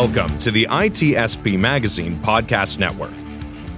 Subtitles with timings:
[0.00, 3.10] Welcome to the ITSP Magazine Podcast Network.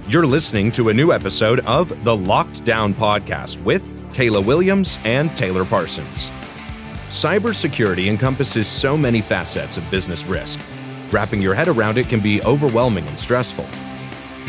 [0.07, 5.35] You're listening to a new episode of the Locked Down Podcast with Kayla Williams and
[5.35, 6.29] Taylor Parsons.
[7.07, 10.59] Cybersecurity encompasses so many facets of business risk.
[11.09, 13.65] Wrapping your head around it can be overwhelming and stressful.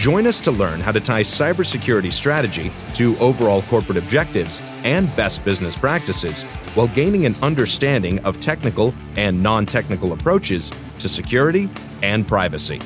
[0.03, 5.45] Join us to learn how to tie cybersecurity strategy to overall corporate objectives and best
[5.45, 6.43] business practices
[6.75, 11.71] while gaining an understanding of technical and non technical approaches to security
[12.03, 12.81] and privacy,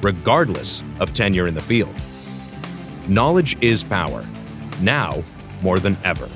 [0.00, 1.94] regardless of tenure in the field.
[3.06, 4.26] Knowledge is power,
[4.80, 5.22] now
[5.60, 6.26] more than ever.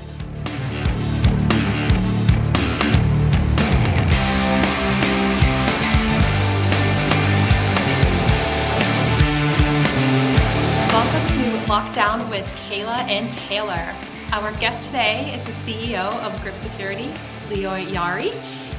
[11.77, 13.93] Lockdown with Kayla and Taylor.
[14.31, 17.13] Our guest today is the CEO of Grip Security,
[17.49, 18.33] Lior Yaari.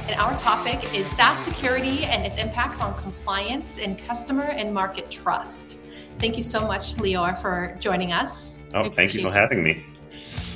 [0.09, 5.09] And our topic is SaaS security and its impacts on compliance and customer and market
[5.09, 5.77] trust.
[6.19, 8.59] Thank you so much, Leo, for joining us.
[8.73, 9.85] Oh, thank you for having me.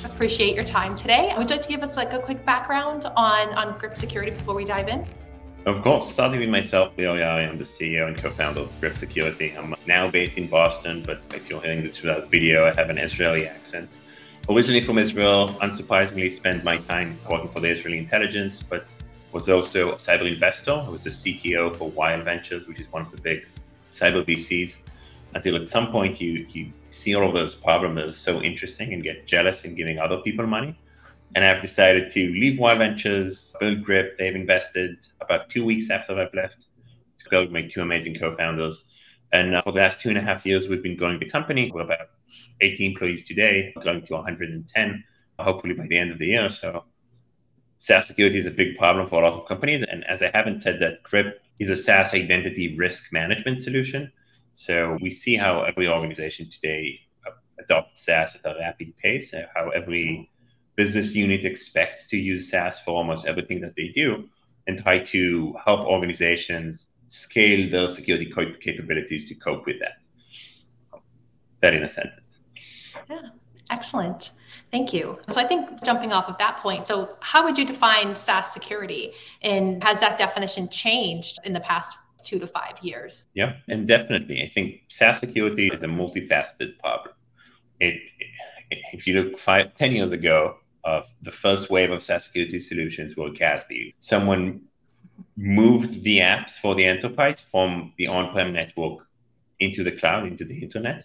[0.04, 1.32] Appreciate your time today.
[1.38, 4.54] Would you like to give us like a quick background on, on Grip Security before
[4.54, 5.06] we dive in?
[5.66, 9.54] Of course, starting with myself, Lior Yaari, I'm the CEO and co-founder of Grip Security.
[9.56, 11.96] I'm now based in Boston, but if you're hearing this
[12.28, 13.88] video, I have an Israeli accent.
[14.50, 18.84] Originally from Israel, unsurprisingly spent my time working for the Israeli intelligence, but
[19.32, 20.74] was also a cyber investor.
[20.74, 23.46] I was the CTO for YL Ventures, which is one of the big
[23.96, 24.74] cyber VCs.
[25.34, 29.02] Until at some point you, you see all of those problems as so interesting and
[29.02, 30.76] get jealous in giving other people money.
[31.34, 34.16] And I've decided to leave YL Ventures, build Grip.
[34.18, 38.84] They've invested about two weeks after I've left to build my two amazing co-founders.
[39.32, 41.70] And uh, for the last two and a half years, we've been growing the company.
[41.74, 42.08] We're about
[42.60, 45.04] 80 employees today, going to 110,
[45.40, 46.50] hopefully by the end of the year.
[46.50, 46.84] So
[47.80, 49.84] SaaS security is a big problem for a lot of companies.
[49.90, 54.12] And as I haven't said that, Grip is a SaaS identity risk management solution.
[54.52, 57.00] So we see how every organization today
[57.58, 60.30] adopts SaaS at a rapid pace, how every
[60.76, 64.28] business unit expects to use SaaS for almost everything that they do,
[64.66, 71.00] and try to help organizations scale their security capabilities to cope with that.
[71.60, 72.26] That in a sentence.
[73.08, 73.20] Yeah,
[73.70, 74.32] excellent.
[74.70, 75.18] Thank you.
[75.28, 79.12] So I think jumping off of that point, so how would you define SaaS security?
[79.42, 83.28] And has that definition changed in the past two to five years?
[83.34, 84.42] Yeah, and definitely.
[84.42, 87.14] I think SaaS security is a multifaceted problem.
[87.80, 92.24] It, it if you look five, 10 years ago, uh, the first wave of SaaS
[92.24, 93.94] security solutions were CASB.
[94.00, 94.60] Someone
[95.36, 99.06] moved the apps for the enterprise from the on-prem network
[99.60, 101.04] into the cloud, into the internet.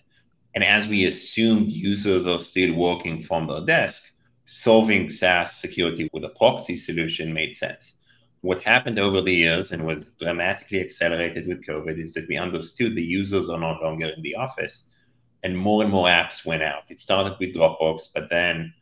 [0.55, 4.03] And as we assumed users are still working from their desk,
[4.45, 7.93] solving SaaS security with a proxy solution made sense.
[8.41, 12.95] What happened over the years and was dramatically accelerated with COVID is that we understood
[12.95, 14.83] the users are no longer in the office
[15.43, 16.83] and more and more apps went out.
[16.89, 18.73] It started with Dropbox, but then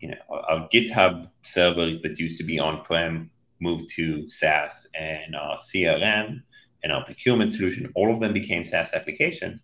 [0.00, 3.30] you know our GitHub servers that used to be on-prem
[3.60, 6.42] moved to SaaS and uh, our CRM
[6.82, 9.60] and our procurement solution, all of them became SaaS applications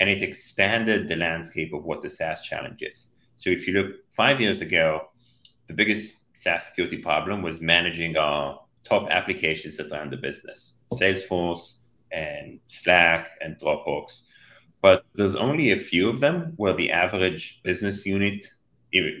[0.00, 3.06] and it expanded the landscape of what the SaaS challenge is.
[3.36, 5.08] So if you look five years ago,
[5.68, 11.74] the biggest SaaS security problem was managing our top applications that run the business, Salesforce
[12.10, 14.24] and Slack and Dropbox.
[14.82, 18.46] But there's only a few of them where the average business unit,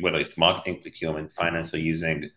[0.00, 2.30] whether it's marketing, procurement, finance, are using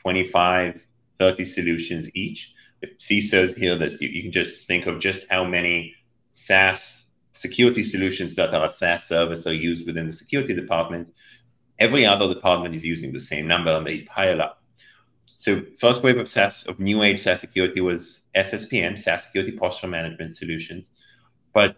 [0.00, 0.80] 25,
[1.18, 2.52] 30 solutions each.
[2.80, 5.94] If CISOs hear this, you, you can just think of just how many
[6.30, 11.08] SaaS security solutions that are a SaaS service are used within the security department,
[11.78, 14.62] every other department is using the same number and they pile up.
[15.26, 19.88] So first wave of SaaS of new age SaaS security was SSPM, SaaS Security Posture
[19.88, 20.88] Management Solutions,
[21.52, 21.76] but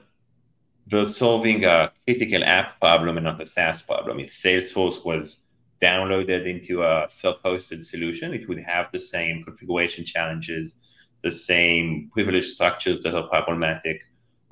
[0.86, 4.20] they're solving a critical app problem and not a SaaS problem.
[4.20, 5.40] If Salesforce was
[5.82, 10.74] downloaded into a self-hosted solution, it would have the same configuration challenges,
[11.22, 14.00] the same privilege structures that are problematic.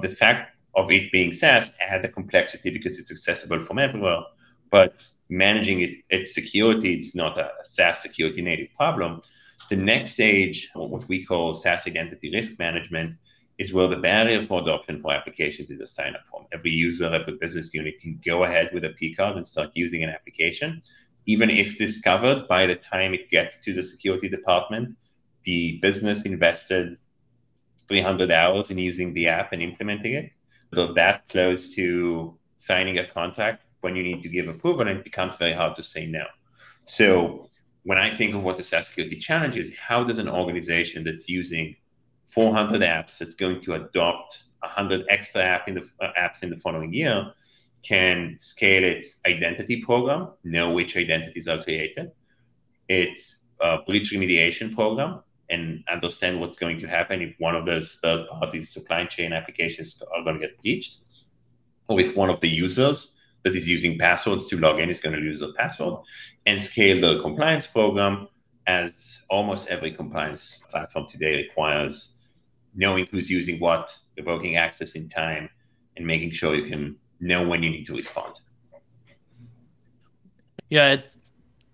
[0.00, 4.22] The fact of it being SaaS add a complexity because it's accessible from everywhere.
[4.70, 9.20] But managing it, its security, it's not a SaaS security native problem.
[9.68, 13.16] The next stage, what we call SaaS identity risk management,
[13.58, 16.46] is where the barrier for adoption for applications is a sign up form.
[16.52, 20.02] Every user, every business unit can go ahead with a P card and start using
[20.02, 20.82] an application.
[21.26, 24.96] Even if discovered by the time it gets to the security department,
[25.44, 26.96] the business invested
[27.88, 30.32] 300 hours in using the app and implementing it
[30.74, 35.04] so that close to signing a contract when you need to give approval, and it
[35.04, 36.24] becomes very hard to say no.
[36.86, 37.50] So
[37.82, 41.28] when I think of what the SaaS security challenge is, how does an organization that's
[41.28, 41.74] using
[42.34, 46.56] 400 apps that's going to adopt 100 extra app in the, uh, apps in the
[46.56, 47.32] following year
[47.82, 52.12] can scale its identity program, know which identities are created,
[52.88, 55.20] its uh, breach remediation program,
[55.50, 60.00] and understand what's going to happen if one of those third parties supply chain applications
[60.14, 60.98] are going to get breached,
[61.88, 63.12] or if one of the users
[63.42, 66.00] that is using passwords to log in is going to lose their password,
[66.46, 68.28] and scale the compliance program
[68.68, 68.92] as
[69.28, 72.12] almost every compliance platform today requires
[72.74, 75.48] knowing who's using what, evoking access in time,
[75.96, 78.36] and making sure you can know when you need to respond.
[80.70, 81.18] Yeah, it's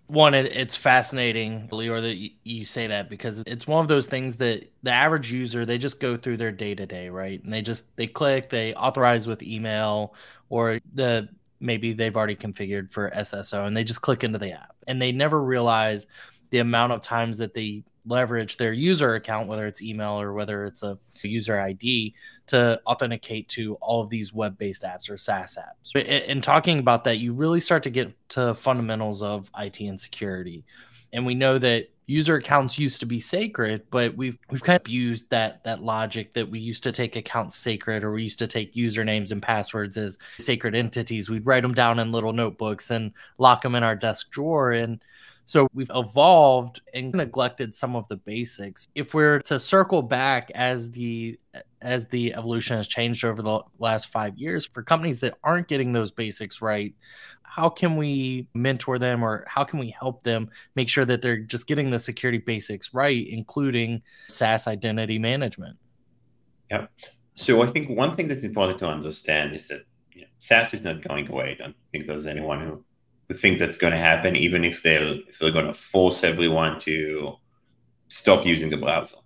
[0.08, 0.34] one.
[0.34, 4.36] It, it's fascinating, Lior, that you, you say that because it's one of those things
[4.36, 7.42] that the average user they just go through their day to day, right?
[7.44, 10.14] And they just they click, they authorize with email,
[10.48, 11.28] or the
[11.60, 15.12] maybe they've already configured for SSO, and they just click into the app, and they
[15.12, 16.06] never realize
[16.50, 20.64] the amount of times that they leverage their user account, whether it's email or whether
[20.64, 22.14] it's a user ID,
[22.46, 25.94] to authenticate to all of these web based apps or SaaS apps.
[25.96, 30.64] In talking about that, you really start to get to fundamentals of IT and security.
[31.12, 34.88] And we know that user accounts used to be sacred, but we've we've kind of
[34.88, 38.46] used that that logic that we used to take accounts sacred or we used to
[38.46, 41.30] take usernames and passwords as sacred entities.
[41.30, 44.72] We'd write them down in little notebooks and lock them in our desk drawer.
[44.72, 45.00] And
[45.48, 48.86] so we've evolved and neglected some of the basics.
[48.94, 51.40] If we're to circle back as the
[51.80, 55.90] as the evolution has changed over the last 5 years for companies that aren't getting
[55.90, 56.94] those basics right,
[57.44, 61.38] how can we mentor them or how can we help them make sure that they're
[61.38, 65.78] just getting the security basics right, including SaaS identity management?
[66.70, 66.88] Yeah.
[67.36, 70.82] So I think one thing that's important to understand is that you know, SaaS is
[70.82, 71.56] not going away.
[71.58, 72.84] I don't think there's anyone who
[73.34, 77.34] think that's going to happen, even if they're if they're going to force everyone to
[78.08, 79.18] stop using the browser,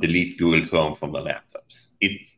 [0.00, 1.86] delete Google Chrome from their laptops.
[2.00, 2.36] It's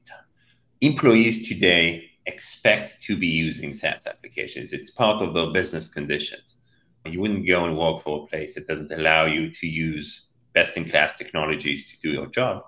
[0.80, 4.72] employees today expect to be using SaaS applications.
[4.72, 6.56] It's part of their business conditions.
[7.04, 10.22] You wouldn't go and work for a place that doesn't allow you to use
[10.54, 12.62] best-in-class technologies to do your job.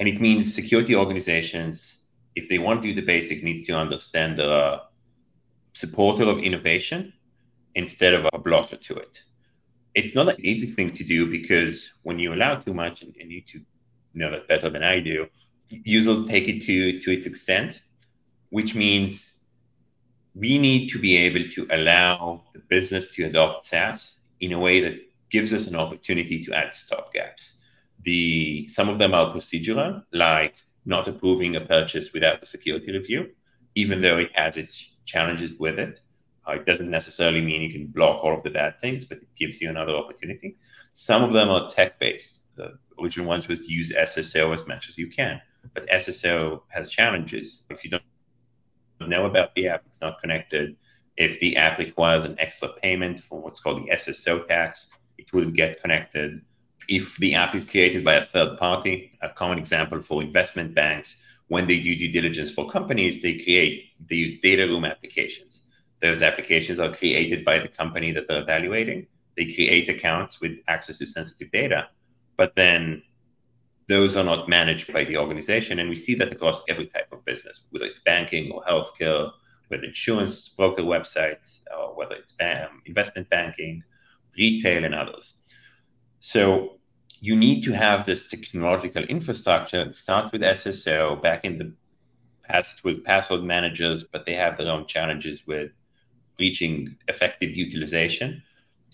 [0.00, 1.98] And it means security organizations,
[2.34, 4.80] if they want to do the basic, needs to understand the
[5.74, 7.12] supporter of innovation
[7.74, 9.20] instead of a blocker to it.
[9.94, 13.30] It's not an easy thing to do because when you allow too much, and, and
[13.30, 13.60] you two
[14.14, 15.26] know that better than I do,
[15.68, 17.80] users take it to, to its extent,
[18.50, 19.34] which means
[20.34, 24.80] we need to be able to allow the business to adopt SaaS in a way
[24.80, 25.00] that
[25.30, 27.58] gives us an opportunity to add stop gaps.
[28.04, 33.30] The some of them are procedural, like not approving a purchase without a security review,
[33.74, 36.00] even though it has its challenges with it.
[36.50, 39.28] Uh, it doesn't necessarily mean you can block all of the bad things, but it
[39.36, 40.56] gives you another opportunity.
[40.94, 42.40] Some of them are tech based.
[42.56, 45.40] The original ones was use SSO as much as you can,
[45.74, 47.62] but SSO has challenges.
[47.70, 48.02] If you don't
[49.00, 50.76] know about the app, it's not connected.
[51.16, 54.88] If the app requires an extra payment for what's called the SSO tax,
[55.18, 56.40] it will get connected.
[56.88, 61.22] If the app is created by a third party, a common example for investment banks,
[61.48, 65.62] when they do due diligence for companies, they create, they use data room applications
[66.00, 69.06] those applications are created by the company that they're evaluating.
[69.36, 71.88] They create accounts with access to sensitive data,
[72.36, 73.02] but then
[73.88, 75.78] those are not managed by the organization.
[75.78, 79.30] And we see that across every type of business, whether it's banking or healthcare,
[79.68, 82.34] whether insurance broker websites, or whether it's
[82.86, 83.82] investment banking,
[84.36, 85.34] retail, and others.
[86.20, 86.78] So
[87.20, 89.82] you need to have this technological infrastructure.
[89.82, 91.72] It starts with SSO back in the
[92.44, 95.70] past with password managers, but they have their own challenges with
[96.40, 98.42] reaching effective utilization.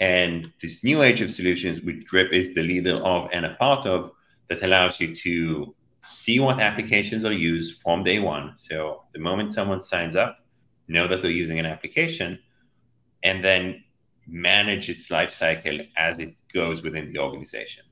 [0.00, 3.86] And this new age of solutions, which Grip is the leader of and a part
[3.86, 4.10] of,
[4.48, 5.74] that allows you to
[6.04, 8.54] see what applications are used from day one.
[8.56, 10.38] So the moment someone signs up,
[10.88, 12.38] know that they're using an application,
[13.22, 13.82] and then
[14.26, 17.84] manage its life cycle as it goes within the organization.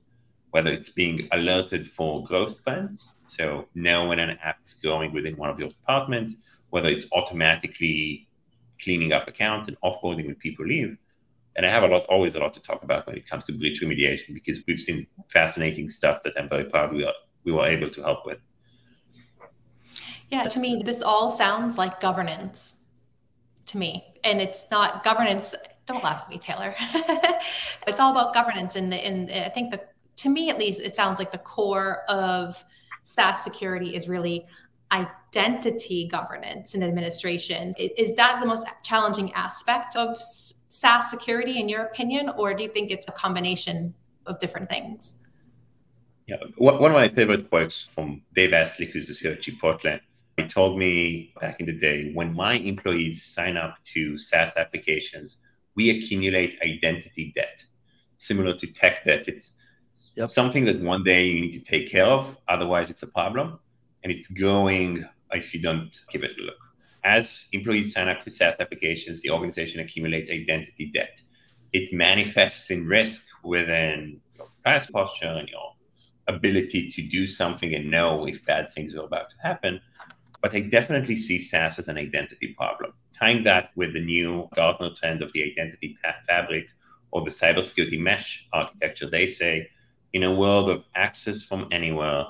[0.51, 5.37] Whether it's being alerted for growth plans, so know when an app is growing within
[5.37, 6.35] one of your departments,
[6.71, 8.29] whether it's automatically
[8.83, 10.97] cleaning up accounts and offboarding when people leave.
[11.57, 13.53] And I have a lot, always a lot to talk about when it comes to
[13.53, 17.13] breach remediation because we've seen fascinating stuff that I'm very proud we, are,
[17.45, 18.39] we were able to help with.
[20.31, 22.83] Yeah, to me, this all sounds like governance
[23.67, 24.05] to me.
[24.25, 25.55] And it's not governance.
[25.87, 26.75] Don't laugh at me, Taylor.
[27.87, 28.75] it's all about governance.
[28.75, 32.03] And, the, and I think that to me, at least, it sounds like the core
[32.09, 32.63] of
[33.05, 34.47] SaaS security is really
[34.95, 37.73] identity governance and administration.
[37.79, 42.69] Is that the most challenging aspect of SaaS security, in your opinion, or do you
[42.69, 43.95] think it's a combination
[44.27, 45.21] of different things?
[46.27, 50.01] Yeah, one of my favorite quotes from Dave Estlick, who's the CEO of Chipotle,
[50.37, 55.37] he told me back in the day when my employees sign up to SaaS applications,
[55.77, 57.63] we accumulate identity debt.
[58.19, 59.53] Similar to tech debt, it's
[60.17, 60.31] yep.
[60.31, 63.59] something that one day you need to take care of, otherwise, it's a problem.
[64.05, 66.61] And it's going if you don't give it a look.
[67.03, 71.21] As employees sign up to SaaS applications, the organization accumulates identity debt.
[71.73, 75.75] It manifests in risk within your price posture and your
[76.29, 79.81] ability to do something and know if bad things are about to happen
[80.45, 82.93] but I definitely see SaaS as an identity problem.
[83.19, 85.97] Tying that with the new Gartner trend of the identity
[86.29, 86.67] fabric
[87.13, 89.71] or the cybersecurity mesh architecture, they say
[90.13, 92.27] in a world of access from anywhere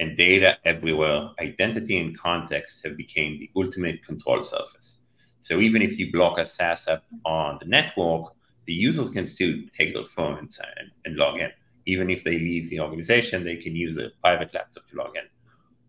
[0.00, 4.98] and data everywhere, identity and context have become the ultimate control surface.
[5.40, 8.32] So even if you block a SaaS app on the network,
[8.66, 11.50] the users can still take their phone and, and log in.
[11.86, 15.22] Even if they leave the organization, they can use a private laptop to log in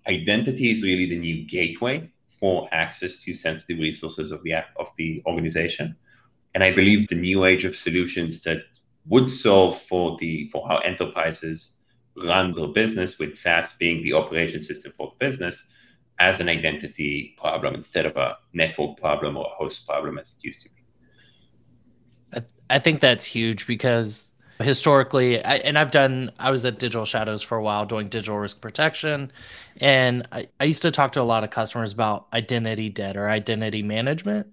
[0.08, 4.88] identity is really the new gateway for access to sensitive resources of the app, of
[4.98, 5.96] the organization.
[6.54, 8.64] And I believe the new age of solutions that
[9.08, 11.74] would solve for the for how enterprises
[12.16, 15.66] run their business, with SaaS being the operation system for the business,
[16.20, 20.36] as an identity problem instead of a network problem or a host problem as it
[20.42, 22.46] used to be.
[22.70, 27.42] I think that's huge because historically I, and i've done i was at digital shadows
[27.42, 29.32] for a while doing digital risk protection
[29.78, 33.30] and I, I used to talk to a lot of customers about identity debt or
[33.30, 34.48] identity management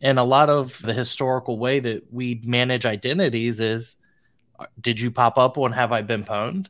[0.00, 3.96] and a lot of the historical way that we manage identities is
[4.80, 6.68] did you pop up on have i been pwned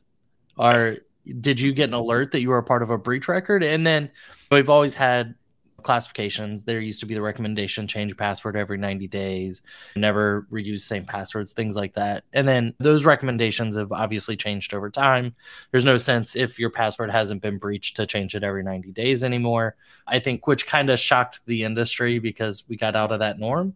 [0.56, 0.96] or
[1.40, 3.86] did you get an alert that you were a part of a breach record and
[3.86, 4.10] then
[4.50, 5.34] we've always had
[5.80, 6.62] classifications.
[6.62, 9.62] There used to be the recommendation change password every 90 days,
[9.96, 12.24] never reuse same passwords, things like that.
[12.32, 15.34] And then those recommendations have obviously changed over time.
[15.70, 19.24] There's no sense if your password hasn't been breached to change it every 90 days
[19.24, 19.76] anymore.
[20.06, 23.74] I think which kind of shocked the industry because we got out of that norm.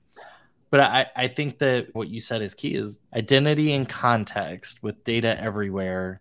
[0.70, 5.04] But I, I think that what you said is key is identity and context with
[5.04, 6.20] data everywhere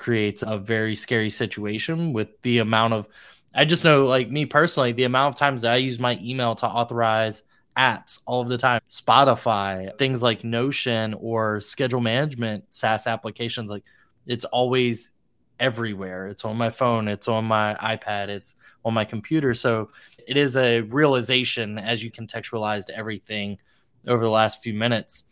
[0.00, 3.06] creates a very scary situation with the amount of
[3.54, 6.54] I just know, like me personally, the amount of times that I use my email
[6.56, 7.42] to authorize
[7.76, 13.82] apps all of the time, Spotify, things like Notion or schedule management SaaS applications, like
[14.26, 15.10] it's always
[15.58, 16.28] everywhere.
[16.28, 18.54] It's on my phone, it's on my iPad, it's
[18.84, 19.52] on my computer.
[19.52, 19.90] So
[20.28, 23.58] it is a realization as you contextualized everything
[24.06, 25.24] over the last few minutes.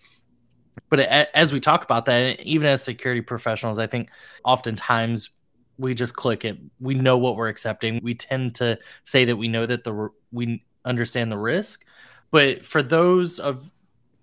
[0.91, 4.11] But as we talk about that, even as security professionals, I think
[4.45, 5.31] oftentimes
[5.79, 6.59] we just click it.
[6.81, 8.01] We know what we're accepting.
[8.03, 11.85] We tend to say that we know that the we understand the risk,
[12.31, 13.71] but for those of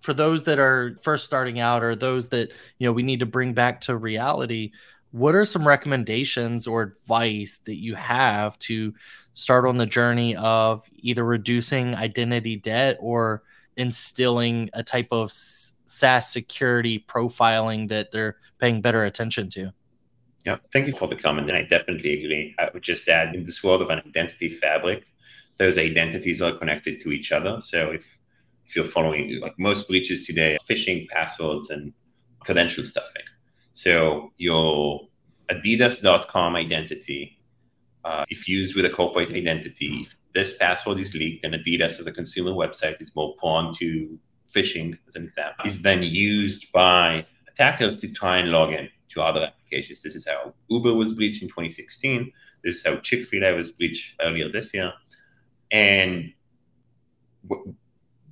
[0.02, 3.26] for those that are first starting out or those that you know we need to
[3.26, 4.72] bring back to reality,
[5.12, 8.94] what are some recommendations or advice that you have to
[9.34, 13.42] start on the journey of either reducing identity debt or
[13.76, 15.30] instilling a type of
[15.86, 19.72] SaaS security profiling that they're paying better attention to?
[20.44, 22.54] Yeah, thank you for the comment, and I definitely agree.
[22.58, 25.04] I would just add in this world of an identity fabric,
[25.58, 27.60] those identities are connected to each other.
[27.62, 28.04] So if
[28.66, 31.92] if you're following like most breaches today, phishing, passwords, and
[32.40, 33.22] credential stuffing.
[33.74, 35.06] So your
[35.50, 37.38] Adidas.com identity,
[38.04, 42.06] uh, if used with a corporate identity, if this password is leaked and Adidas as
[42.06, 44.18] a consumer website is more prone to
[44.56, 49.22] phishing, as an example, is then used by attackers to try and log in to
[49.22, 50.02] other applications.
[50.02, 52.32] This is how Uber was breached in 2016.
[52.64, 54.92] This is how Chick fil A was breached earlier this year.
[55.72, 56.32] And
[57.48, 57.74] w-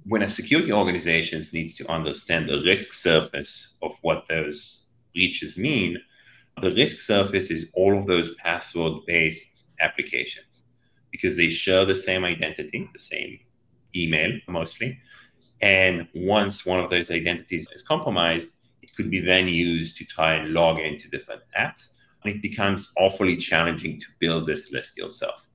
[0.07, 5.99] when a security organization needs to understand the risk surface of what those breaches mean,
[6.61, 10.65] the risk surface is all of those password based applications
[11.11, 13.39] because they share the same identity, the same
[13.95, 14.99] email mostly.
[15.65, 18.51] And once one of those identities is compromised,
[18.83, 21.89] it could be then used to try and log into different apps.
[22.23, 25.49] And it becomes awfully challenging to build this list yourself.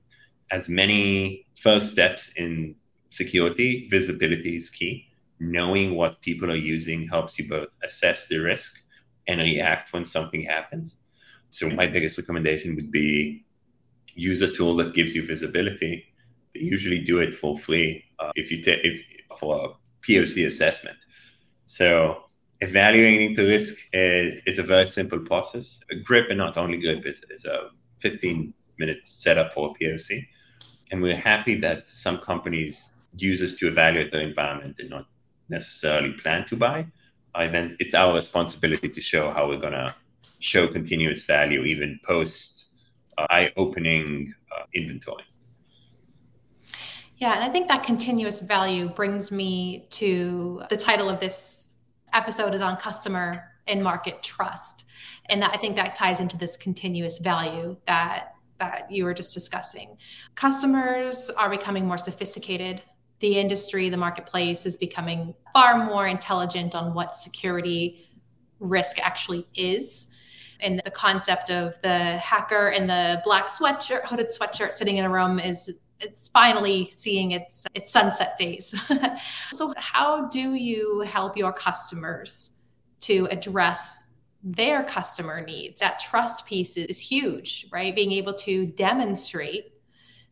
[0.50, 2.74] As many first steps in
[3.10, 5.06] security, visibility is key.
[5.38, 8.80] Knowing what people are using helps you both assess the risk
[9.28, 10.96] and react when something happens.
[11.50, 13.44] So my biggest recommendation would be
[14.16, 16.04] use a tool that gives you visibility.
[16.52, 19.02] They usually do it for free uh, if you take if
[19.38, 19.76] for
[20.10, 20.96] POC assessment.
[21.66, 22.24] So
[22.60, 25.80] evaluating the risk is, is, a very simple process.
[25.90, 30.26] A grip, and not only Grip, is, is a 15 minute setup for a POC.
[30.90, 35.06] And we're happy that some companies use us to evaluate their environment and not
[35.48, 36.86] necessarily plan to buy.
[37.34, 39.94] And then it's our responsibility to show how we're going to
[40.40, 42.66] show continuous value even post
[43.18, 45.24] uh, eye opening uh, inventory.
[47.20, 51.68] Yeah, and I think that continuous value brings me to the title of this
[52.14, 54.86] episode is on customer and market trust.
[55.28, 59.32] And that, I think that ties into this continuous value that that you were just
[59.32, 59.96] discussing.
[60.34, 62.82] Customers are becoming more sophisticated.
[63.20, 68.06] The industry, the marketplace is becoming far more intelligent on what security
[68.58, 70.08] risk actually is.
[70.60, 75.10] And the concept of the hacker in the black sweatshirt, hooded sweatshirt sitting in a
[75.10, 78.74] room is it's finally seeing its its sunset days.
[79.52, 82.58] so how do you help your customers
[83.00, 84.08] to address
[84.42, 85.80] their customer needs?
[85.80, 87.94] That trust piece is huge, right?
[87.94, 89.72] Being able to demonstrate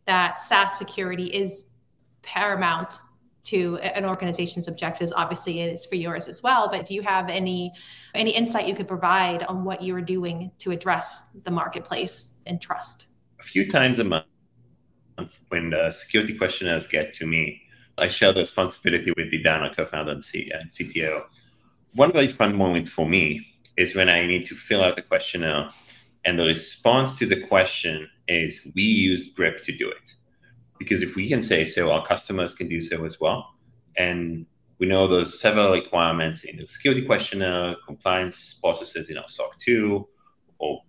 [0.07, 1.71] that SaaS security is
[2.23, 2.95] paramount
[3.45, 7.31] to an organization's objectives obviously it is for yours as well but do you have
[7.31, 7.73] any
[8.15, 12.61] any insight you could provide on what you are doing to address the marketplace and
[12.61, 13.07] trust
[13.41, 14.27] a few times a month
[15.49, 17.63] when the security questionnaires get to me,
[17.97, 21.21] I share the responsibility with Vidana, co-founder and CTO.
[21.21, 21.25] Uh,
[21.95, 23.47] One very fun moment for me
[23.77, 25.71] is when I need to fill out the questionnaire
[26.25, 30.13] and the response to the question is we use grip to do it.
[30.79, 33.55] Because if we can say so our customers can do so as well.
[33.97, 34.47] And
[34.79, 40.07] we know there's several requirements in the security questionnaire compliance processes in our soc 2
[40.59, 40.83] or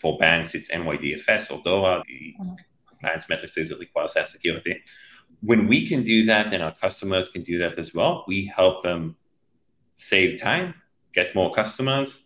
[0.00, 2.54] for banks it's nydfs or dora the mm-hmm.
[3.02, 4.82] Require SaaS security.
[5.40, 8.82] When we can do that and our customers can do that as well, we help
[8.82, 9.16] them
[9.96, 10.74] save time,
[11.14, 12.22] get more customers,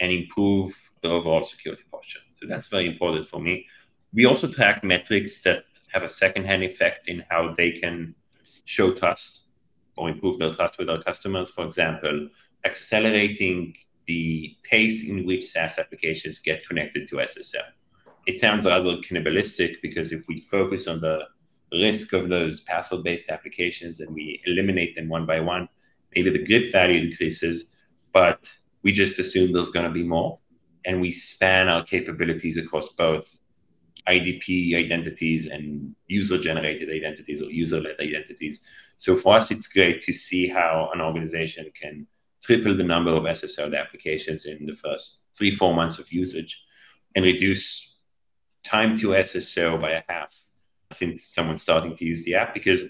[0.00, 2.20] and improve the overall security posture.
[2.36, 3.66] So that's very important for me.
[4.12, 8.14] We also track metrics that have a second-hand effect in how they can
[8.64, 9.46] show trust
[9.96, 11.50] or improve their trust with our customers.
[11.50, 12.28] For example,
[12.64, 13.74] accelerating
[14.06, 17.62] the pace in which SaaS applications get connected to SSO
[18.28, 21.26] it sounds rather cannibalistic because if we focus on the
[21.72, 25.66] risk of those password-based applications and we eliminate them one by one,
[26.14, 27.70] maybe the good value increases,
[28.12, 28.46] but
[28.82, 30.38] we just assume there's going to be more,
[30.84, 33.38] and we span our capabilities across both
[34.06, 38.60] IDP identities and user-generated identities or user-led identities.
[38.98, 42.06] So for us, it's great to see how an organization can
[42.42, 46.58] triple the number of SSO applications in the first three, four months of usage
[47.14, 47.94] and reduce
[48.68, 50.34] time to SSO by a half
[50.92, 52.82] since someone's starting to use the app because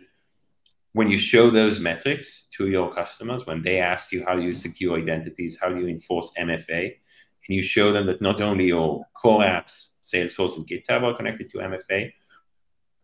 [0.93, 4.99] when you show those metrics to your customers, when they ask you how you secure
[4.99, 6.85] identities, how do you enforce MFA,
[7.49, 11.51] and you show them that not only your core apps, Salesforce and GitHub are connected
[11.51, 12.13] to MFA,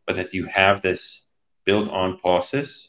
[0.07, 1.27] but that you have this
[1.65, 2.89] built-on process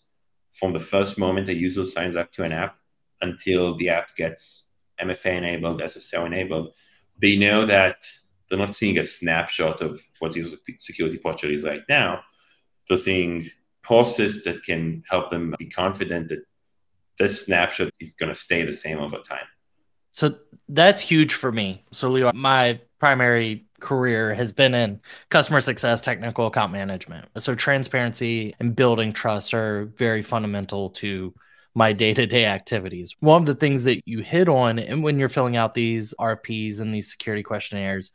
[0.53, 2.77] from the first moment a user signs up to an app
[3.21, 4.69] until the app gets
[4.99, 6.73] MFA enabled, SSO enabled,
[7.21, 8.05] they know that
[8.49, 12.21] they're not seeing a snapshot of what the security posture is right now.
[12.87, 13.49] They're seeing
[13.81, 16.45] process that can help them be confident that
[17.17, 19.47] this snapshot is going to stay the same over time.
[20.11, 20.35] So
[20.69, 21.83] that's huge for me.
[21.91, 27.27] So Lior, my primary career has been in customer success, technical account management.
[27.37, 31.33] So transparency and building trust are very fundamental to
[31.75, 33.15] my day-to-day activities.
[33.19, 36.79] One of the things that you hit on and when you're filling out these RFPs
[36.79, 38.11] and these security questionnaires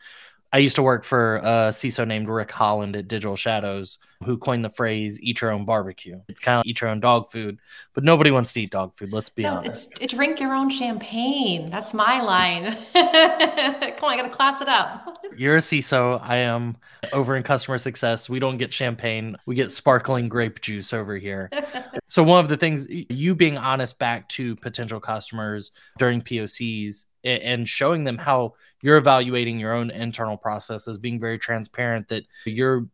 [0.53, 4.65] I used to work for a CISO named Rick Holland at Digital Shadows, who coined
[4.65, 7.59] the phrase "eat your own barbecue." It's kind of eat your own dog food,
[7.95, 9.13] but nobody wants to eat dog food.
[9.13, 9.93] Let's be no, honest.
[9.93, 11.71] It's, it's drink your own champagne.
[11.71, 12.77] That's my line.
[12.95, 15.19] Come on, I gotta class it up.
[15.37, 16.21] You're a CISO.
[16.21, 16.77] I am
[17.13, 18.29] over in customer success.
[18.29, 19.37] We don't get champagne.
[19.47, 21.49] We get sparkling grape juice over here.
[22.07, 27.68] so one of the things you being honest back to potential customers during POCs and
[27.68, 32.87] showing them how you're evaluating your own internal processes, being very transparent that you're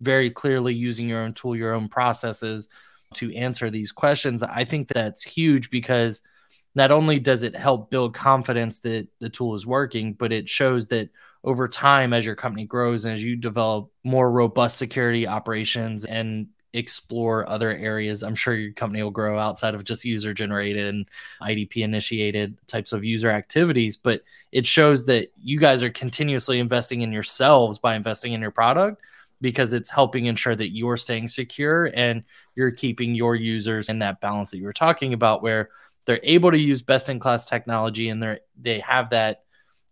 [0.00, 2.68] very clearly using your own tool, your own processes
[3.14, 4.42] to answer these questions.
[4.42, 6.22] I think that's huge because
[6.74, 10.88] not only does it help build confidence that the tool is working, but it shows
[10.88, 11.08] that
[11.44, 16.48] over time, as your company grows and as you develop more robust security operations and
[16.72, 18.22] explore other areas.
[18.22, 21.06] I'm sure your company will grow outside of just user generated and
[21.42, 27.00] IDP initiated types of user activities, but it shows that you guys are continuously investing
[27.00, 29.02] in yourselves by investing in your product
[29.40, 32.24] because it's helping ensure that you're staying secure and
[32.54, 35.70] you're keeping your users in that balance that you were talking about where
[36.04, 39.42] they're able to use best in class technology and they're they have that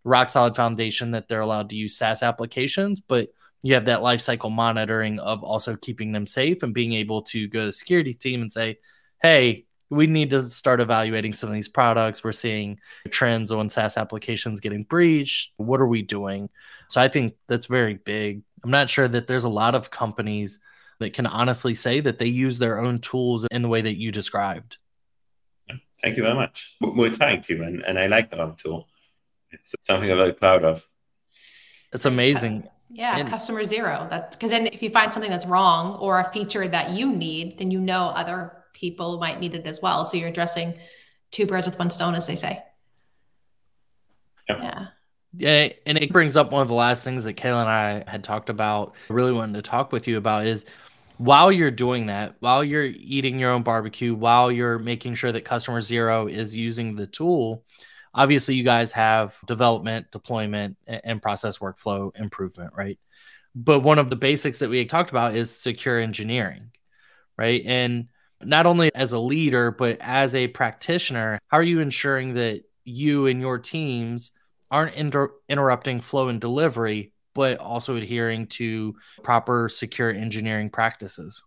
[0.03, 3.29] rock solid foundation that they're allowed to use SaaS applications, but
[3.65, 7.61] you have that lifecycle monitoring of also keeping them safe and being able to go
[7.61, 8.77] to the security team and say,
[9.23, 12.23] hey, we need to start evaluating some of these products.
[12.23, 15.53] We're seeing trends on SaaS applications getting breached.
[15.57, 16.47] What are we doing?
[16.89, 18.43] So I think that's very big.
[18.63, 20.59] I'm not sure that there's a lot of companies
[20.99, 24.11] that can honestly say that they use their own tools in the way that you
[24.11, 24.77] described.
[26.03, 26.75] Thank you very much.
[26.81, 28.87] We're trying to, and, and I like our tool.
[29.49, 30.85] It's something I'm very proud of.
[31.91, 32.67] It's amazing.
[32.89, 34.07] Yeah, and, customer zero.
[34.09, 37.57] That's because then if you find something that's wrong or a feature that you need,
[37.57, 40.05] then you know other people might need it as well.
[40.05, 40.75] So you're addressing
[41.31, 42.61] two birds with one stone, as they say.
[44.49, 44.87] Yeah.
[45.37, 48.23] Yeah, and it brings up one of the last things that Kayla and I had
[48.23, 50.65] talked about, really wanted to talk with you about is
[51.17, 55.43] while you're doing that, while you're eating your own barbecue, while you're making sure that
[55.43, 57.65] customer zero is using the tool,
[58.15, 62.97] obviously you guys have development, deployment, and process workflow improvement, right?
[63.53, 66.71] But one of the basics that we talked about is secure engineering,
[67.37, 67.61] right?
[67.65, 68.07] And
[68.41, 73.27] not only as a leader, but as a practitioner, how are you ensuring that you
[73.27, 74.31] and your teams
[74.71, 81.43] aren't inter- interrupting flow and delivery but also adhering to proper secure engineering practices.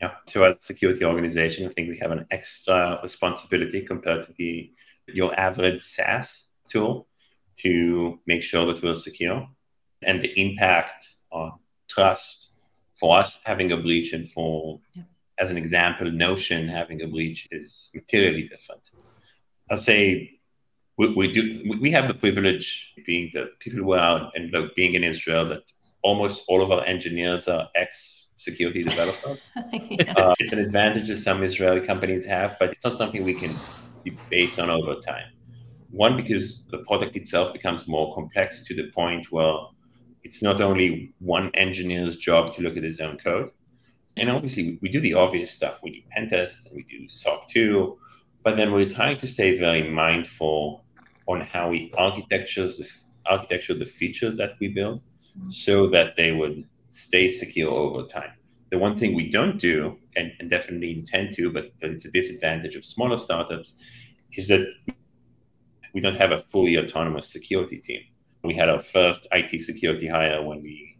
[0.00, 4.32] Yeah, to uh, a security organization, I think we have an extra responsibility compared to
[4.38, 4.70] the
[5.06, 7.06] your average SaaS tool
[7.58, 9.46] to make sure that we're secure.
[10.02, 11.52] And the impact on
[11.88, 12.52] trust
[12.98, 15.02] for us having a breach and for, yeah.
[15.38, 18.90] as an example, Notion having a breach is materially different.
[19.70, 20.38] I'll say
[20.98, 24.94] we, we do we have the privilege being the people who are and like being
[24.94, 29.38] in Israel that almost all of our engineers are ex security developers.
[29.72, 30.12] yeah.
[30.16, 33.50] uh, it's an advantage that some Israeli companies have, but it's not something we can
[34.04, 35.26] be based on over time.
[35.90, 39.54] One, because the product itself becomes more complex to the point where
[40.22, 43.50] it's not only one engineer's job to look at his own code.
[44.16, 45.80] And obviously, we do the obvious stuff.
[45.82, 47.98] We do pen tests and we do SOC 2,
[48.42, 50.84] but then we're trying to stay very mindful
[51.26, 52.88] on how we architectures the
[53.26, 55.02] architecture the features that we build
[55.48, 58.32] so that they would stay secure over time.
[58.74, 62.10] The one thing we don't do, and, and definitely intend to, but, but it's a
[62.10, 63.72] disadvantage of smaller startups,
[64.32, 64.66] is that
[65.94, 68.00] we don't have a fully autonomous security team.
[68.42, 70.96] We had our first IT security hire when we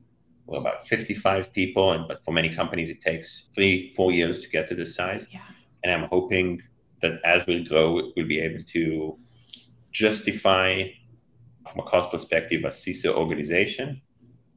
[0.47, 4.49] were about 55 people, and but for many companies it takes three, four years to
[4.49, 5.27] get to this size.
[5.33, 5.41] Yeah.
[5.83, 6.63] And I'm hoping
[7.03, 9.19] that as we grow, we'll be able to
[9.91, 10.91] justify,
[11.69, 14.01] from a cost perspective, a CISO organization.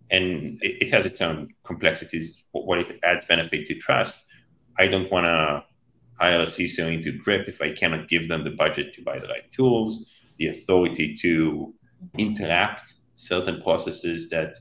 [0.10, 2.38] And it, it has its own complexities.
[2.52, 4.24] What it adds benefit to trust.
[4.78, 5.64] I don't want to
[6.20, 9.28] hire a CISO into grip if I cannot give them the budget to buy the
[9.28, 11.74] right tools, the authority to
[12.18, 14.56] interact certain processes that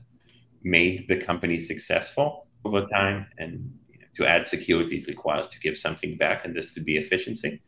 [0.63, 3.27] made the company successful over time.
[3.37, 3.71] And
[4.15, 7.61] to add security, it requires to give something back, and this could be efficiency.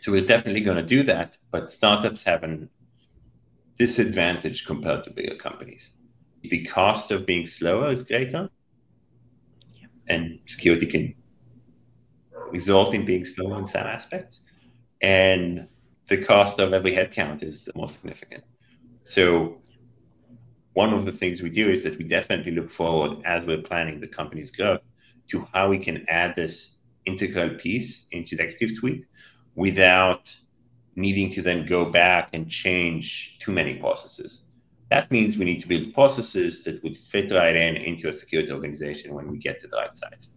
[0.00, 2.68] So we're definitely going to do that, but startups have an
[3.78, 5.90] disadvantage compared to bigger companies.
[6.42, 8.50] The cost of being slower is greater,
[10.08, 11.14] and security can
[12.50, 14.40] result in being slower in some aspects,
[15.00, 15.68] and
[16.08, 18.44] the cost of every headcount is more significant.
[19.04, 19.62] So
[20.74, 24.00] one of the things we do is that we definitely look forward as we're planning
[24.00, 24.80] the company's growth
[25.30, 26.76] to how we can add this
[27.06, 29.06] integral piece into the Executive Suite
[29.54, 30.34] without
[30.96, 34.42] needing to then go back and change too many processes.
[34.92, 38.52] That means we need to build processes that would fit right in into a security
[38.52, 40.34] organization when we get to the right size.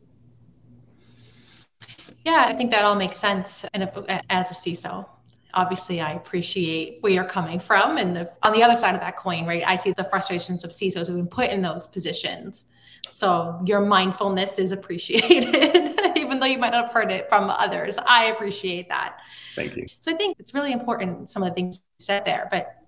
[2.23, 3.65] Yeah, I think that all makes sense.
[3.73, 5.05] And uh, as a CISO,
[5.53, 7.97] obviously I appreciate where you're coming from.
[7.97, 10.71] And the, on the other side of that coin, right, I see the frustrations of
[10.71, 12.63] CISOs who've been put in those positions.
[13.11, 17.97] So your mindfulness is appreciated even though you might not have heard it from others.
[17.97, 19.17] I appreciate that.
[19.53, 19.85] Thank you.
[19.99, 22.84] So I think it's really important, some of the things you said there, but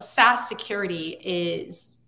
[0.00, 1.98] SaaS security is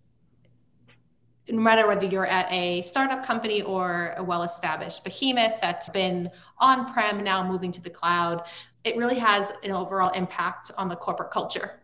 [1.50, 6.30] no matter whether you're at a startup company or a well established behemoth that's been
[6.58, 8.42] on prem, now moving to the cloud,
[8.84, 11.80] it really has an overall impact on the corporate culture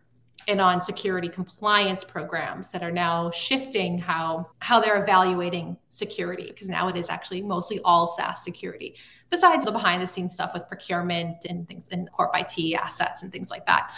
[0.47, 6.67] and on security compliance programs that are now shifting how how they're evaluating security because
[6.67, 8.95] now it is actually mostly all SaaS security
[9.31, 13.31] besides the behind the scenes stuff with procurement and things and corp IT assets and
[13.31, 13.91] things like that.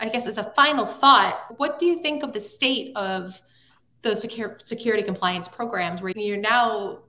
[0.00, 3.40] I guess as a final thought, what do you think of the state of
[4.02, 7.00] the secure, security compliance programs where you're now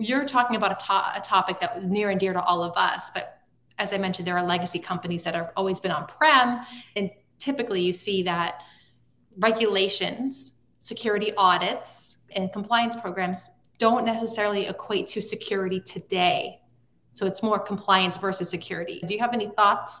[0.00, 2.76] you're talking about a, to- a topic that was near and dear to all of
[2.76, 3.38] us, but
[3.78, 6.60] as I mentioned, there are legacy companies that have always been on prem,
[6.96, 8.62] and typically you see that
[9.38, 16.58] regulations, security audits, and compliance programs don't necessarily equate to security today.
[17.14, 19.00] So it's more compliance versus security.
[19.06, 20.00] Do you have any thoughts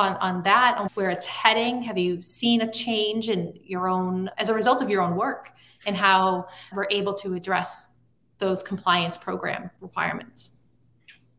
[0.00, 1.82] on, on that, on where it's heading?
[1.82, 5.50] Have you seen a change in your own, as a result of your own work,
[5.86, 7.94] and how we're able to address
[8.38, 10.50] those compliance program requirements?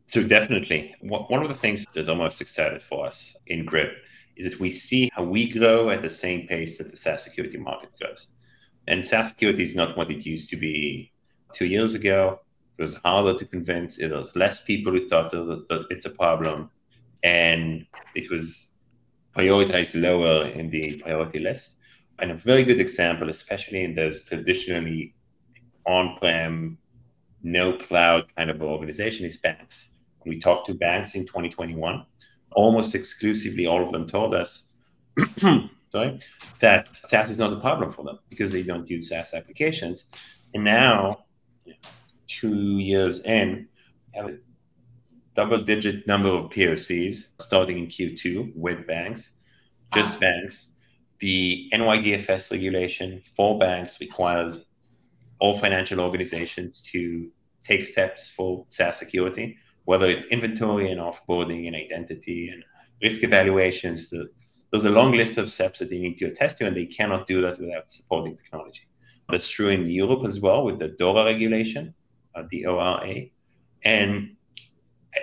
[0.06, 3.94] So definitely, one of the things that's almost excited for us in Grip
[4.36, 7.58] is that we see how we grow at the same pace that the SaaS security
[7.58, 8.28] market grows.
[8.88, 11.12] And SaaS security is not what it used to be
[11.54, 12.42] two years ago.
[12.78, 14.00] It was harder to convince.
[14.00, 16.70] It was less people who thought that it's a problem,
[17.24, 18.70] and it was
[19.36, 21.76] prioritized lower in the priority list.
[22.20, 25.16] And a very good example, especially in those traditionally
[25.86, 26.78] on-prem,
[27.42, 29.92] no cloud kind of organization, is banks
[30.26, 32.06] we talked to banks in 2021,
[32.52, 34.64] almost exclusively all of them told us,
[35.92, 36.20] sorry,
[36.60, 40.06] that SaaS is not a problem for them because they don't use SaaS applications.
[40.54, 41.24] And now,
[42.28, 43.68] two years in,
[44.14, 44.38] have a
[45.36, 49.32] double-digit number of POCs starting in Q2 with banks,
[49.94, 50.20] just wow.
[50.20, 50.74] banks.
[51.20, 54.66] The NYDFS regulation for banks requires
[55.40, 57.30] all financial organizations to
[57.64, 62.64] take steps for SaaS security whether it's inventory and offboarding and identity and
[63.02, 64.10] risk evaluations.
[64.10, 64.30] The,
[64.72, 67.28] there's a long list of steps that they need to attest to, and they cannot
[67.28, 68.88] do that without supporting technology.
[69.30, 71.94] That's true in Europe as well with the DORA regulation,
[72.36, 73.26] uh, the ORA.
[73.84, 74.36] And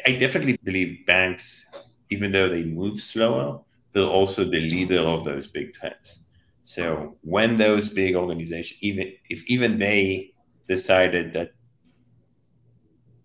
[0.07, 1.67] I definitely believe banks,
[2.11, 3.61] even though they move slower,
[3.93, 6.25] they're also the leader of those big trends.
[6.63, 10.33] So when those big organizations, even if even they
[10.69, 11.53] decided that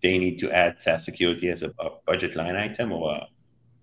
[0.04, 3.26] they need to add SaaS security as a, a budget line item or a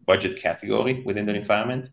[0.05, 1.89] budget category within their environment.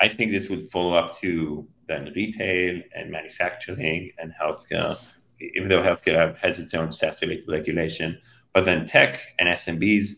[0.00, 5.12] I think this would follow up to then retail and manufacturing and healthcare, yes.
[5.40, 8.18] even though healthcare has its own SaaS related regulation.
[8.54, 10.14] But then tech and SMBs,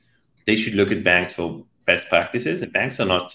[0.46, 2.62] they should look at banks for best practices.
[2.62, 3.34] And banks are not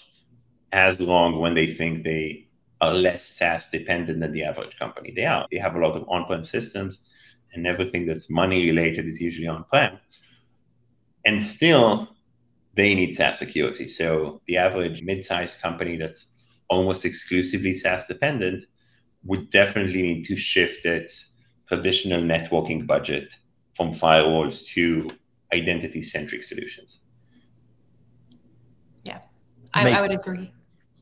[0.72, 2.48] as long when they think they
[2.80, 5.12] are less SaaS dependent than the average company.
[5.14, 5.46] They are.
[5.50, 7.00] They have a lot of on prem systems
[7.52, 9.98] and everything that's money related is usually on prem.
[11.24, 12.08] And still,
[12.76, 13.88] they need SaaS security.
[13.88, 16.26] So the average mid-sized company that's
[16.68, 18.64] almost exclusively SaaS dependent
[19.24, 21.30] would definitely need to shift its
[21.68, 23.34] traditional networking budget
[23.76, 25.10] from firewalls to
[25.52, 27.00] identity centric solutions.
[29.04, 29.20] Yeah,
[29.74, 30.52] I, I, would agree.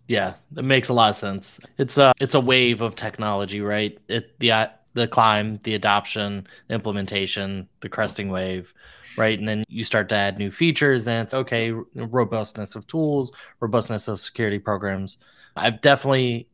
[0.08, 1.60] Yeah, it makes a lot of sense.
[1.78, 3.98] It's a it's a wave of technology, right?
[4.08, 8.74] It the the climb, the adoption, the implementation, the cresting wave,
[9.16, 9.38] right?
[9.38, 14.08] And then you start to add new features, and it's okay, robustness of tools, robustness
[14.08, 15.18] of security programs.
[15.56, 16.48] I've definitely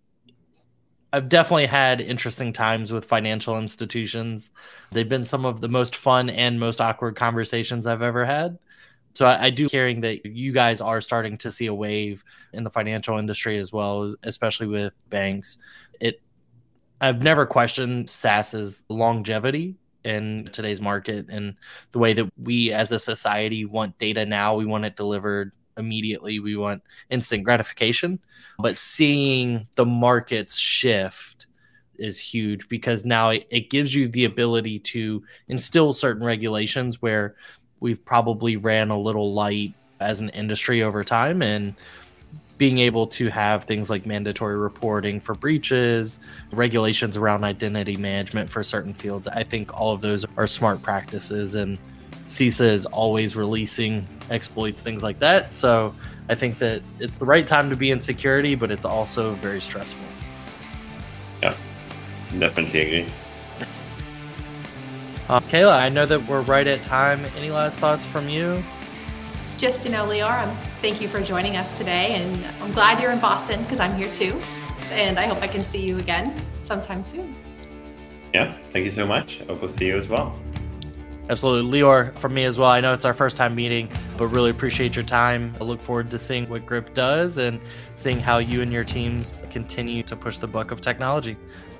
[1.13, 4.51] I've definitely had interesting times with financial institutions.
[4.93, 8.59] They've been some of the most fun and most awkward conversations I've ever had.
[9.15, 12.63] So I, I, do hearing that you guys are starting to see a wave in
[12.63, 15.59] the financial industry as well, especially with banks.
[16.01, 16.23] It
[17.01, 21.57] I've never questioned SaaS's longevity in today's market and
[21.93, 24.55] the way that we as a society want data now.
[24.55, 26.39] We want it delivered immediately.
[26.39, 28.21] We want instant gratification.
[28.61, 31.47] But seeing the markets shift
[31.97, 37.35] is huge because now it, it gives you the ability to instill certain regulations where
[37.81, 41.75] we've probably ran a little light as an industry over time and
[42.61, 46.21] being able to have things like mandatory reporting for breaches,
[46.53, 49.27] regulations around identity management for certain fields.
[49.27, 51.79] I think all of those are smart practices, and
[52.25, 55.53] CISA is always releasing exploits, things like that.
[55.53, 55.95] So
[56.29, 59.61] I think that it's the right time to be in security, but it's also very
[59.61, 60.05] stressful.
[61.43, 61.55] Yeah,
[62.39, 63.13] definitely agree.
[65.29, 67.25] Uh, Kayla, I know that we're right at time.
[67.37, 68.65] Any last thoughts from you?
[69.61, 73.13] just you know, Lior, I'm, thank you for joining us today, and I'm glad you're
[73.13, 74.41] in Boston because I'm here too,
[74.91, 77.37] and I hope I can see you again sometime soon.
[78.33, 79.39] Yeah, thank you so much.
[79.43, 80.35] I Hope we'll see you as well.
[81.31, 81.81] Absolutely.
[81.81, 82.71] Lior, from me as well.
[82.71, 85.55] I know it's our first time meeting, but really appreciate your time.
[85.61, 87.61] I look forward to seeing what Grip does and
[87.95, 91.37] seeing how you and your teams continue to push the book of technology.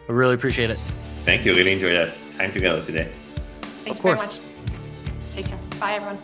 [0.09, 0.79] I really appreciate it.
[1.25, 1.53] Thank you.
[1.53, 3.11] Really enjoyed that time together today.
[3.61, 4.39] Thanks of course.
[4.39, 5.35] very much.
[5.35, 5.59] Take care.
[5.81, 6.19] Bye, everyone.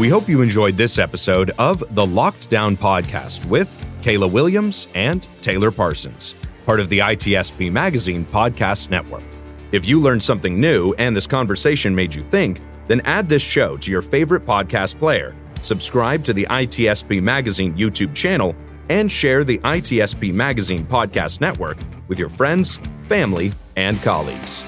[0.00, 5.28] We hope you enjoyed this episode of the Locked Down Podcast with Kayla Williams and
[5.42, 6.34] Taylor Parsons,
[6.64, 9.22] part of the ITSP Magazine Podcast Network.
[9.72, 13.78] If you learned something new and this conversation made you think, then add this show
[13.78, 18.54] to your favorite podcast player, subscribe to the ITSP Magazine YouTube channel,
[18.90, 24.62] and share the ITSP Magazine Podcast Network with your friends, family, and colleagues.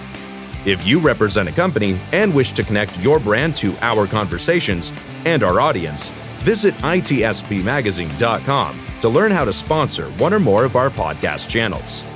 [0.64, 4.90] If you represent a company and wish to connect your brand to our conversations
[5.26, 10.88] and our audience, visit itspmagazine.com to learn how to sponsor one or more of our
[10.88, 12.06] podcast channels.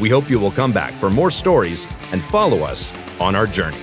[0.00, 3.78] We hope you will come back for more stories and follow us on our journey.